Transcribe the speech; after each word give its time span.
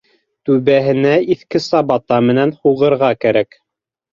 Түбәһенә 0.49 1.11
иҫке 1.35 1.61
сабата 1.65 2.19
менән 2.31 2.55
һуғырға 2.65 3.15
кәрәк. 3.27 3.63